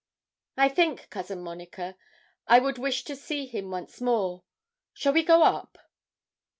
[0.57, 1.95] 'I think, Cousin Monica,
[2.47, 4.41] I would wish to see him once more.
[4.95, 5.77] Shall we go up?'